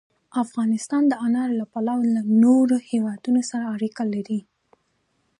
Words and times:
افغانستان 0.43 1.03
د 1.07 1.13
انارو 1.25 1.53
له 1.61 1.65
پلوه 1.73 2.03
له 2.15 2.21
نورو 2.43 2.75
هېوادونو 2.89 3.41
سره 3.49 3.63
اړیکې 3.75 4.03
لري. 4.13 4.39